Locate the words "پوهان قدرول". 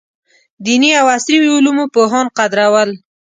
1.93-2.89